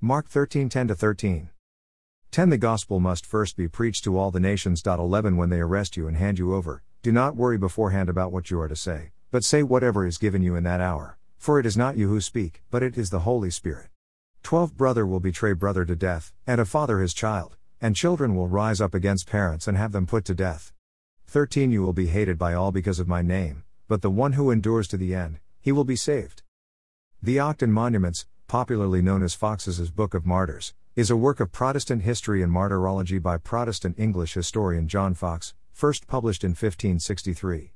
Mark 0.00 0.28
13:10 0.28 0.94
13. 0.94 1.50
10 2.30 2.48
The 2.50 2.56
gospel 2.56 3.00
must 3.00 3.26
first 3.26 3.56
be 3.56 3.66
preached 3.66 4.04
to 4.04 4.16
all 4.16 4.30
the 4.30 4.38
nations. 4.38 4.80
11 4.86 5.36
When 5.36 5.50
they 5.50 5.58
arrest 5.58 5.96
you 5.96 6.06
and 6.06 6.16
hand 6.16 6.38
you 6.38 6.54
over, 6.54 6.84
do 7.02 7.10
not 7.10 7.34
worry 7.34 7.58
beforehand 7.58 8.08
about 8.08 8.30
what 8.30 8.48
you 8.48 8.60
are 8.60 8.68
to 8.68 8.76
say, 8.76 9.10
but 9.32 9.42
say 9.42 9.64
whatever 9.64 10.06
is 10.06 10.16
given 10.16 10.40
you 10.40 10.54
in 10.54 10.62
that 10.62 10.80
hour, 10.80 11.18
for 11.36 11.58
it 11.58 11.66
is 11.66 11.76
not 11.76 11.96
you 11.96 12.08
who 12.08 12.20
speak, 12.20 12.62
but 12.70 12.80
it 12.80 12.96
is 12.96 13.10
the 13.10 13.26
Holy 13.26 13.50
Spirit. 13.50 13.88
12 14.44 14.76
Brother 14.76 15.04
will 15.04 15.18
betray 15.18 15.52
brother 15.52 15.84
to 15.84 15.96
death, 15.96 16.32
and 16.46 16.60
a 16.60 16.64
father 16.64 17.00
his 17.00 17.12
child, 17.12 17.56
and 17.80 17.96
children 17.96 18.36
will 18.36 18.46
rise 18.46 18.80
up 18.80 18.94
against 18.94 19.28
parents 19.28 19.66
and 19.66 19.76
have 19.76 19.90
them 19.90 20.06
put 20.06 20.24
to 20.26 20.32
death. 20.32 20.72
13 21.26 21.72
You 21.72 21.82
will 21.82 21.92
be 21.92 22.06
hated 22.06 22.38
by 22.38 22.54
all 22.54 22.70
because 22.70 23.00
of 23.00 23.08
my 23.08 23.20
name, 23.20 23.64
but 23.88 24.02
the 24.02 24.10
one 24.10 24.34
who 24.34 24.52
endures 24.52 24.86
to 24.88 24.96
the 24.96 25.12
end, 25.12 25.40
he 25.60 25.72
will 25.72 25.82
be 25.82 25.96
saved. 25.96 26.44
The 27.20 27.40
Actes 27.40 27.64
and 27.64 27.74
Monuments, 27.74 28.26
popularly 28.48 29.02
known 29.02 29.22
as 29.22 29.34
Foxe's 29.34 29.90
Book 29.90 30.14
of 30.14 30.24
Martyrs, 30.24 30.72
is 30.96 31.10
a 31.10 31.16
work 31.16 31.38
of 31.38 31.52
Protestant 31.52 32.00
history 32.00 32.42
and 32.42 32.50
martyrology 32.50 33.18
by 33.18 33.36
Protestant 33.36 33.98
English 33.98 34.32
historian 34.32 34.88
John 34.88 35.12
Foxe, 35.12 35.52
first 35.70 36.06
published 36.06 36.42
in 36.42 36.52
1563. 36.52 37.74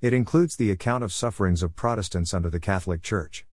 It 0.00 0.12
includes 0.12 0.54
the 0.54 0.70
account 0.70 1.02
of 1.02 1.12
sufferings 1.12 1.60
of 1.60 1.74
Protestants 1.74 2.32
under 2.32 2.48
the 2.48 2.60
Catholic 2.60 3.02
Church. 3.02 3.46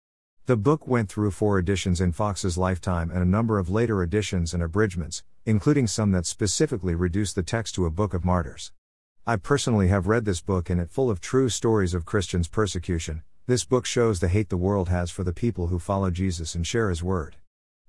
The 0.46 0.58
book 0.58 0.88
went 0.88 1.10
through 1.10 1.32
four 1.32 1.58
editions 1.58 2.00
in 2.00 2.12
Foxe's 2.12 2.56
lifetime 2.56 3.10
and 3.10 3.24
a 3.24 3.26
number 3.26 3.58
of 3.58 3.72
later 3.72 4.04
editions 4.04 4.54
and 4.54 4.62
abridgments, 4.62 5.24
including 5.48 5.88
some 5.88 6.12
that 6.12 6.28
specifically 6.28 6.94
reduced 6.94 7.34
the 7.34 7.42
text 7.42 7.74
to 7.76 7.88
a 7.88 7.92
book 7.92 8.14
of 8.14 8.24
martyrs. 8.24 8.72
I 9.26 9.38
personally 9.38 9.88
have 9.88 10.06
read 10.06 10.26
this 10.26 10.40
book 10.40 10.70
and 10.70 10.80
it 10.80 10.92
full 10.92 11.10
of 11.10 11.20
true 11.20 11.50
stories 11.50 11.96
of 11.96 12.06
Christians' 12.06 12.48
persecution, 12.48 13.24
this 13.50 13.66
book 13.66 13.84
shows 13.84 14.20
the 14.20 14.28
hate 14.28 14.50
the 14.50 14.56
world 14.56 14.90
has 14.90 15.10
for 15.10 15.24
the 15.24 15.34
people 15.34 15.68
who 15.68 15.80
follow 15.80 16.12
Jesus 16.12 16.54
and 16.54 16.68
share 16.68 16.92
his 16.92 17.02
word. 17.02 17.38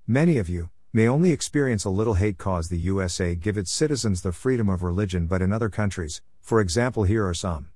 Many 0.07 0.39
of 0.39 0.49
you 0.49 0.71
may 0.91 1.07
only 1.07 1.29
experience 1.29 1.85
a 1.85 1.91
little 1.91 2.15
hate 2.15 2.39
cause 2.39 2.67
the 2.67 2.79
USA 2.79 3.35
give 3.35 3.59
its 3.59 3.71
citizens 3.71 4.23
the 4.23 4.31
freedom 4.31 4.69
of 4.69 4.81
religion, 4.81 5.27
but 5.27 5.39
in 5.39 5.53
other 5.53 5.69
countries, 5.69 6.23
for 6.39 6.61
example, 6.61 7.03
here 7.03 7.27
are 7.27 7.35
some. 7.35 7.69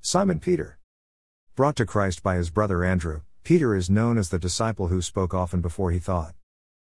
Simon 0.00 0.40
Peter. 0.40 0.78
Brought 1.54 1.76
to 1.76 1.84
Christ 1.84 2.22
by 2.22 2.36
his 2.36 2.48
brother 2.48 2.82
Andrew, 2.82 3.20
Peter 3.44 3.76
is 3.76 3.90
known 3.90 4.16
as 4.16 4.30
the 4.30 4.38
disciple 4.38 4.88
who 4.88 5.02
spoke 5.02 5.34
often 5.34 5.60
before 5.60 5.90
he 5.90 5.98
thought. 5.98 6.34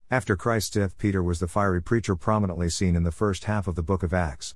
After 0.09 0.37
Christ's 0.37 0.69
death, 0.69 0.97
Peter 0.97 1.21
was 1.21 1.41
the 1.41 1.49
fiery 1.49 1.81
preacher 1.81 2.15
prominently 2.15 2.69
seen 2.69 2.95
in 2.95 3.03
the 3.03 3.11
first 3.11 3.43
half 3.43 3.67
of 3.67 3.75
the 3.75 3.83
book 3.83 4.01
of 4.01 4.13
Acts. 4.13 4.55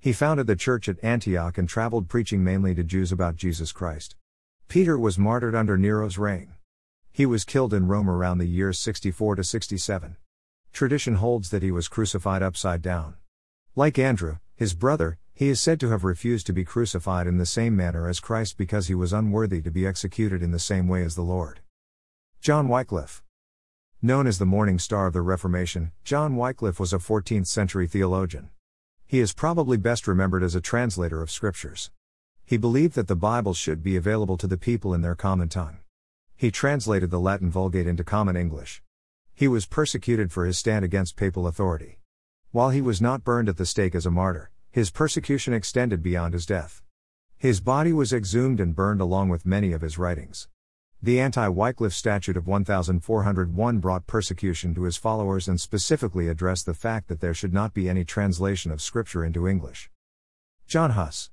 He 0.00 0.12
founded 0.12 0.48
the 0.48 0.56
church 0.56 0.88
at 0.88 0.96
Antioch 1.00 1.58
and 1.58 1.68
traveled 1.68 2.08
preaching 2.08 2.42
mainly 2.42 2.74
to 2.74 2.82
Jews 2.82 3.12
about 3.12 3.36
Jesus 3.36 3.70
Christ. 3.70 4.16
Peter 4.72 4.98
was 4.98 5.18
martyred 5.18 5.54
under 5.54 5.76
Nero's 5.76 6.16
reign. 6.16 6.54
He 7.12 7.26
was 7.26 7.44
killed 7.44 7.74
in 7.74 7.88
Rome 7.88 8.08
around 8.08 8.38
the 8.38 8.46
years 8.46 8.78
64 8.78 9.36
to 9.36 9.44
67. 9.44 10.16
Tradition 10.72 11.16
holds 11.16 11.50
that 11.50 11.62
he 11.62 11.70
was 11.70 11.88
crucified 11.88 12.42
upside 12.42 12.80
down. 12.80 13.16
Like 13.76 13.98
Andrew, 13.98 14.38
his 14.56 14.72
brother, 14.72 15.18
he 15.34 15.50
is 15.50 15.60
said 15.60 15.78
to 15.80 15.90
have 15.90 16.04
refused 16.04 16.46
to 16.46 16.54
be 16.54 16.64
crucified 16.64 17.26
in 17.26 17.36
the 17.36 17.44
same 17.44 17.76
manner 17.76 18.08
as 18.08 18.18
Christ 18.18 18.56
because 18.56 18.86
he 18.86 18.94
was 18.94 19.12
unworthy 19.12 19.60
to 19.60 19.70
be 19.70 19.86
executed 19.86 20.42
in 20.42 20.52
the 20.52 20.58
same 20.58 20.88
way 20.88 21.04
as 21.04 21.16
the 21.16 21.20
Lord. 21.20 21.60
John 22.40 22.66
Wycliffe. 22.66 23.22
Known 24.00 24.26
as 24.26 24.38
the 24.38 24.46
morning 24.46 24.78
star 24.78 25.06
of 25.06 25.12
the 25.12 25.20
Reformation, 25.20 25.92
John 26.02 26.34
Wycliffe 26.34 26.80
was 26.80 26.94
a 26.94 26.98
14th 26.98 27.46
century 27.46 27.86
theologian. 27.86 28.48
He 29.06 29.20
is 29.20 29.34
probably 29.34 29.76
best 29.76 30.08
remembered 30.08 30.42
as 30.42 30.54
a 30.54 30.62
translator 30.62 31.20
of 31.20 31.30
scriptures. 31.30 31.90
He 32.44 32.56
believed 32.56 32.94
that 32.94 33.08
the 33.08 33.16
Bible 33.16 33.54
should 33.54 33.82
be 33.82 33.96
available 33.96 34.36
to 34.36 34.46
the 34.46 34.56
people 34.56 34.92
in 34.92 35.00
their 35.00 35.14
common 35.14 35.48
tongue. 35.48 35.78
He 36.36 36.50
translated 36.50 37.10
the 37.10 37.20
Latin 37.20 37.50
Vulgate 37.50 37.86
into 37.86 38.04
common 38.04 38.36
English. 38.36 38.82
He 39.34 39.48
was 39.48 39.66
persecuted 39.66 40.32
for 40.32 40.44
his 40.44 40.58
stand 40.58 40.84
against 40.84 41.16
papal 41.16 41.46
authority. 41.46 41.98
While 42.50 42.70
he 42.70 42.82
was 42.82 43.00
not 43.00 43.24
burned 43.24 43.48
at 43.48 43.56
the 43.56 43.64
stake 43.64 43.94
as 43.94 44.06
a 44.06 44.10
martyr, 44.10 44.50
his 44.70 44.90
persecution 44.90 45.54
extended 45.54 46.02
beyond 46.02 46.34
his 46.34 46.46
death. 46.46 46.82
His 47.38 47.60
body 47.60 47.92
was 47.92 48.12
exhumed 48.12 48.60
and 48.60 48.74
burned 48.74 49.00
along 49.00 49.28
with 49.28 49.46
many 49.46 49.72
of 49.72 49.80
his 49.80 49.98
writings. 49.98 50.48
The 51.02 51.18
anti 51.18 51.48
Wycliffe 51.48 51.92
Statute 51.92 52.36
of 52.36 52.46
1401 52.46 53.78
brought 53.78 54.06
persecution 54.06 54.74
to 54.74 54.84
his 54.84 54.96
followers 54.96 55.48
and 55.48 55.60
specifically 55.60 56.28
addressed 56.28 56.66
the 56.66 56.74
fact 56.74 57.08
that 57.08 57.20
there 57.20 57.34
should 57.34 57.52
not 57.52 57.74
be 57.74 57.88
any 57.88 58.04
translation 58.04 58.70
of 58.70 58.80
Scripture 58.80 59.24
into 59.24 59.48
English. 59.48 59.90
John 60.66 60.90
Huss 60.90 61.30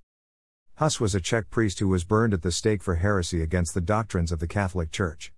Huss 0.79 0.97
was 0.97 1.13
a 1.13 1.19
Czech 1.19 1.49
priest 1.49 1.79
who 1.79 1.89
was 1.89 2.05
burned 2.05 2.33
at 2.33 2.41
the 2.41 2.53
stake 2.53 2.81
for 2.81 2.95
heresy 2.95 3.41
against 3.41 3.73
the 3.73 3.81
doctrines 3.81 4.31
of 4.31 4.39
the 4.39 4.47
Catholic 4.47 4.93
Church. 4.93 5.33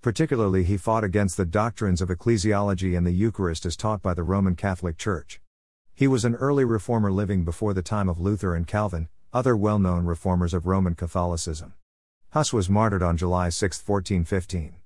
Particularly, 0.00 0.64
he 0.64 0.78
fought 0.78 1.04
against 1.04 1.36
the 1.36 1.44
doctrines 1.44 2.00
of 2.00 2.08
ecclesiology 2.08 2.96
and 2.96 3.06
the 3.06 3.12
Eucharist 3.12 3.66
as 3.66 3.76
taught 3.76 4.00
by 4.00 4.14
the 4.14 4.22
Roman 4.22 4.56
Catholic 4.56 4.96
Church. 4.96 5.38
He 5.92 6.08
was 6.08 6.24
an 6.24 6.34
early 6.36 6.64
reformer 6.64 7.12
living 7.12 7.44
before 7.44 7.74
the 7.74 7.82
time 7.82 8.08
of 8.08 8.18
Luther 8.18 8.54
and 8.54 8.66
Calvin, 8.66 9.08
other 9.34 9.54
well 9.54 9.78
known 9.78 10.06
reformers 10.06 10.54
of 10.54 10.66
Roman 10.66 10.94
Catholicism. 10.94 11.74
Huss 12.30 12.54
was 12.54 12.70
martyred 12.70 13.02
on 13.02 13.18
July 13.18 13.50
6, 13.50 13.76
1415. 13.86 14.76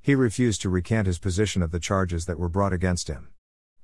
He 0.00 0.14
refused 0.16 0.60
to 0.62 0.70
recant 0.70 1.06
his 1.06 1.20
position 1.20 1.62
of 1.62 1.70
the 1.70 1.78
charges 1.78 2.26
that 2.26 2.40
were 2.40 2.48
brought 2.48 2.72
against 2.72 3.06
him. 3.06 3.28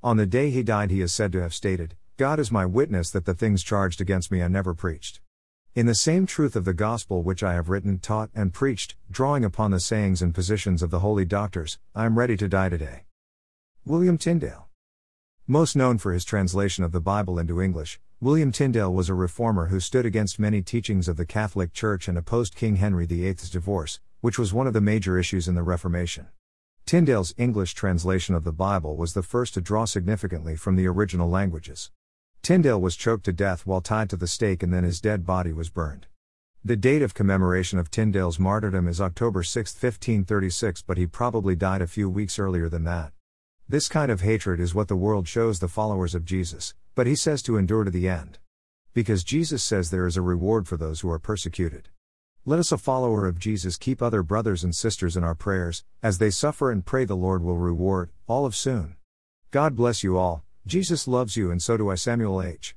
On 0.03 0.17
the 0.17 0.27
day 0.27 0.51
he 0.51 0.65
died, 0.65 0.91
he 0.91 1.01
is 1.01 1.15
said 1.15 1.31
to 1.31 1.43
have 1.43 1.55
stated, 1.55 1.95
God 2.17 2.41
is 2.41 2.51
my 2.51 2.67
witness 2.67 3.13
that 3.13 3.27
the 3.27 3.35
things 3.35 3.63
charged 3.63 4.01
against 4.01 4.33
me 4.33 4.43
I 4.43 4.49
never 4.49 4.75
preached. 4.75 5.21
In 5.79 5.87
the 5.87 5.95
same 5.95 6.27
truth 6.27 6.57
of 6.57 6.65
the 6.65 6.75
gospel 6.75 7.23
which 7.23 7.45
I 7.45 7.55
have 7.55 7.69
written, 7.69 8.01
taught, 8.01 8.31
and 8.35 8.53
preached, 8.53 8.97
drawing 9.09 9.45
upon 9.45 9.71
the 9.71 9.79
sayings 9.79 10.21
and 10.21 10.35
positions 10.35 10.83
of 10.83 10.91
the 10.91 10.99
holy 10.99 11.25
doctors, 11.25 11.79
I 11.95 12.05
am 12.05 12.19
ready 12.19 12.37
to 12.37 12.49
die 12.49 12.69
today. 12.69 13.05
William 13.85 14.19
Tyndale. 14.19 14.67
Most 15.47 15.77
known 15.77 15.99
for 15.99 16.13
his 16.13 16.25
translation 16.25 16.83
of 16.83 16.91
the 16.91 17.01
Bible 17.01 17.39
into 17.39 17.63
English, 17.63 18.01
William 18.21 18.51
Tyndale 18.51 18.93
was 18.93 19.09
a 19.09 19.15
reformer 19.15 19.69
who 19.69 19.79
stood 19.79 20.05
against 20.05 20.41
many 20.41 20.63
teachings 20.63 21.07
of 21.07 21.17
the 21.17 21.25
Catholic 21.25 21.73
Church 21.73 22.09
and 22.09 22.19
opposed 22.19 22.57
King 22.57 22.75
Henry 22.75 23.07
VIII's 23.07 23.49
divorce, 23.49 24.01
which 24.21 24.37
was 24.37 24.53
one 24.53 24.67
of 24.67 24.73
the 24.73 24.81
major 24.81 25.17
issues 25.17 25.47
in 25.47 25.55
the 25.55 25.63
Reformation. 25.63 26.27
Tyndale's 26.87 27.35
English 27.39 27.75
translation 27.75 28.35
of 28.35 28.43
the 28.43 28.51
Bible 28.51 28.97
was 28.97 29.15
the 29.15 29.23
first 29.23 29.55
to 29.55 29.61
draw 29.61 29.85
significantly 29.85 30.57
from 30.57 30.75
the 30.75 30.89
original 30.89 31.31
languages. 31.31 31.93
Tyndale 32.43 32.81
was 32.81 32.97
choked 32.97 33.25
to 33.25 33.33
death 33.33 33.67
while 33.67 33.81
tied 33.81 34.11
to 34.11 34.17
the 34.17 34.27
stake 34.27 34.63
and 34.63 34.73
then 34.73 34.85
his 34.85 35.01
dead 35.01 35.27
body 35.27 35.53
was 35.53 35.71
burned. 35.71 36.07
The 36.65 36.77
date 36.77 37.03
of 37.03 37.15
commemoration 37.15 37.79
of 37.79 37.91
Tyndale's 37.91 38.39
martyrdom 38.39 38.89
is 38.89 39.01
October 39.01 39.43
6, 39.43 39.73
1536, 39.73 40.83
but 40.83 40.99
he 40.99 41.07
probably 41.07 41.55
died 41.55 41.83
a 41.83 41.87
few 41.87 42.11
weeks 42.11 42.39
earlier 42.39 42.69
than 42.69 42.85
that. 42.85 43.13
This 43.69 43.89
kind 43.89 44.11
of 44.11 44.23
hatred 44.23 44.61
is 44.61 44.75
what 44.75 44.89
the 44.89 44.97
world 44.97 45.29
shows 45.29 45.59
the 45.61 45.69
followers 45.69 46.15
of 46.15 46.25
Jesus, 46.25 46.75
but 46.95 47.07
he 47.07 47.15
says 47.15 47.43
to 47.43 47.57
endure 47.57 47.85
to 47.85 47.91
the 47.91 48.09
end. 48.09 48.39
Because 48.95 49.23
Jesus 49.23 49.63
says 49.63 49.91
there 49.91 50.07
is 50.07 50.17
a 50.17 50.23
reward 50.23 50.67
for 50.67 50.77
those 50.77 51.01
who 51.01 51.11
are 51.11 51.19
persecuted. 51.19 51.91
Let 52.45 52.59
us, 52.59 52.73
a 52.73 52.79
follower 52.79 53.27
of 53.27 53.39
Jesus, 53.39 53.77
keep 53.77 54.01
other 54.01 54.23
brothers 54.23 54.65
and 54.65 54.75
sisters 54.75 55.17
in 55.17 55.23
our 55.23 55.35
prayers, 55.35 55.85
as 56.03 56.17
they 56.19 56.31
suffer 56.31 56.71
and 56.71 56.85
pray 56.85 57.05
the 57.05 57.15
Lord 57.15 57.43
will 57.43 57.59
reward, 57.59 58.11
all 58.27 58.47
of 58.47 58.57
soon. 58.57 58.97
God 59.51 59.77
bless 59.77 60.03
you 60.03 60.17
all. 60.17 60.45
Jesus 60.69 61.09
loves 61.09 61.35
you 61.35 61.51
and 61.51 61.63
so 61.63 61.79
do 61.79 61.89
I 61.89 61.95
Samuel 61.95 62.43
H. 62.43 62.77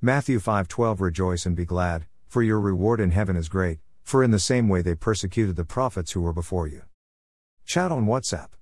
Matthew 0.00 0.38
5:12 0.38 0.98
Rejoice 1.02 1.44
and 1.44 1.54
be 1.54 1.66
glad, 1.66 2.06
for 2.26 2.42
your 2.42 2.58
reward 2.58 3.00
in 3.00 3.10
heaven 3.10 3.36
is 3.36 3.50
great, 3.50 3.80
for 4.02 4.24
in 4.24 4.30
the 4.30 4.38
same 4.38 4.66
way 4.66 4.80
they 4.80 4.94
persecuted 4.94 5.56
the 5.56 5.66
prophets 5.66 6.12
who 6.12 6.22
were 6.22 6.32
before 6.32 6.66
you. 6.66 6.84
Chat 7.66 7.92
on 7.92 8.06
WhatsApp. 8.06 8.52